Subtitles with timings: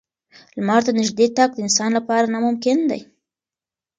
[0.57, 3.01] لمر ته نږدې تګ د انسان لپاره ناممکن دی.